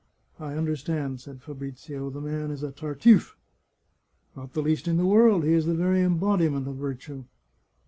[0.49, 3.35] "I understand," said Fabrizio;" the man is a Tar tuflfe.""
[4.35, 7.25] Not the least in the world; he is the very embodiment of virtue."